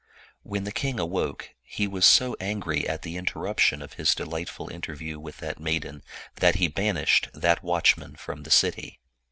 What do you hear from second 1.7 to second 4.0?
was so angry at the interruption of